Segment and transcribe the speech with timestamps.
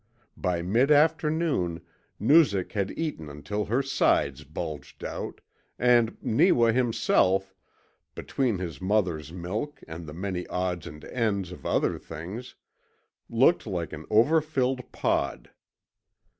[0.35, 1.79] By mid afternoon
[2.19, 5.41] Noozak had eaten until her sides bulged out,
[5.77, 7.53] and Neewa himself
[8.15, 12.55] between his mother's milk and the many odds and ends of other things
[13.29, 15.51] looked like an over filled pod.